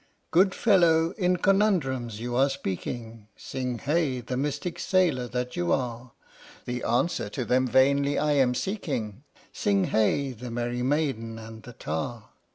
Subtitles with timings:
[0.31, 6.13] Good fellow, in conundrums you are speaking (Sing hey, the mystic sailor that you are),
[6.65, 9.21] The answer to them vainly I am seeking
[9.53, 12.29] (Sing hey, the Merry Maiden and the Tar!).